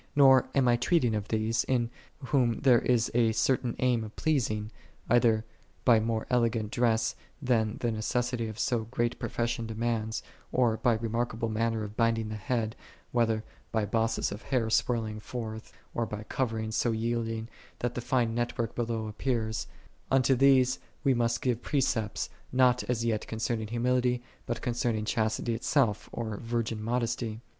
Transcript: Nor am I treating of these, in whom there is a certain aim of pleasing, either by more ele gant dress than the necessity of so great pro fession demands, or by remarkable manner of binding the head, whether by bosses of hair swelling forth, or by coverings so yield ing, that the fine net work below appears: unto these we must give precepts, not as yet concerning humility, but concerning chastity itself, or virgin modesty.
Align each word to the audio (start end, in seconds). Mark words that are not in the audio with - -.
Nor 0.15 0.49
am 0.55 0.67
I 0.67 0.77
treating 0.77 1.13
of 1.13 1.27
these, 1.27 1.63
in 1.65 1.91
whom 2.29 2.61
there 2.61 2.79
is 2.79 3.11
a 3.13 3.33
certain 3.33 3.75
aim 3.77 4.03
of 4.03 4.15
pleasing, 4.15 4.71
either 5.11 5.45
by 5.85 5.99
more 5.99 6.25
ele 6.31 6.49
gant 6.49 6.71
dress 6.71 7.13
than 7.39 7.77
the 7.81 7.91
necessity 7.91 8.47
of 8.47 8.57
so 8.57 8.85
great 8.85 9.19
pro 9.19 9.29
fession 9.29 9.67
demands, 9.67 10.23
or 10.51 10.77
by 10.77 10.93
remarkable 10.93 11.49
manner 11.49 11.83
of 11.83 11.95
binding 11.95 12.29
the 12.29 12.35
head, 12.35 12.75
whether 13.11 13.43
by 13.71 13.85
bosses 13.85 14.31
of 14.31 14.41
hair 14.41 14.71
swelling 14.71 15.19
forth, 15.19 15.71
or 15.93 16.07
by 16.07 16.23
coverings 16.23 16.75
so 16.75 16.91
yield 16.91 17.27
ing, 17.29 17.47
that 17.77 17.93
the 17.93 18.01
fine 18.01 18.33
net 18.33 18.57
work 18.57 18.73
below 18.73 19.05
appears: 19.07 19.67
unto 20.09 20.33
these 20.33 20.79
we 21.03 21.13
must 21.13 21.43
give 21.43 21.61
precepts, 21.61 22.27
not 22.51 22.81
as 22.85 23.05
yet 23.05 23.27
concerning 23.27 23.67
humility, 23.67 24.23
but 24.47 24.63
concerning 24.63 25.05
chastity 25.05 25.53
itself, 25.53 26.09
or 26.11 26.37
virgin 26.37 26.81
modesty. 26.81 27.39